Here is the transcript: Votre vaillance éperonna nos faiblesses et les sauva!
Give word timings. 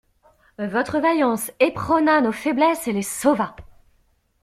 Votre 0.57 0.97
vaillance 0.99 1.51
éperonna 1.59 2.21
nos 2.21 2.31
faiblesses 2.31 2.87
et 2.87 2.91
les 2.91 3.03
sauva! 3.03 3.55